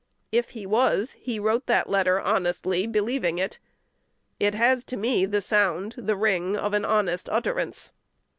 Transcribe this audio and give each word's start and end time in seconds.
If 0.31 0.49
he 0.57 0.65
was, 0.65 1.11
he 1.19 1.37
wrote 1.37 1.67
that 1.67 1.87
letter 1.87 2.19
honestly, 2.19 2.87
believing 2.87 3.37
it. 3.37 3.59
It 4.39 4.55
has 4.55 4.83
to 4.85 4.97
me 4.97 5.27
the 5.27 5.41
sound, 5.41 5.93
the 5.95 6.15
ring, 6.15 6.57
of 6.57 6.73
an 6.73 6.85
honest 6.85 7.29
utterance. 7.29 7.91